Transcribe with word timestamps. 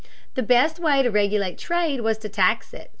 The 0.33 0.41
best 0.41 0.79
way 0.79 1.03
to 1.03 1.11
regulate 1.11 1.59
trade 1.59 2.01
was 2.01 2.17
to 2.17 2.27
tax 2.29 2.73
it. 2.73 2.89